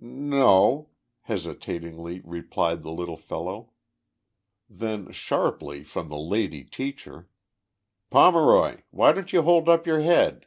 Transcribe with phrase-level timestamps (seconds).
[0.00, 0.88] 4 2s no,'
[1.20, 3.70] hesitatingly replied the little fellow.
[4.68, 7.28] Then, sharply, Irom the lady teacher:
[8.10, 8.80] 4 Pomeroy!
[8.90, 10.46] why don't you hold up your head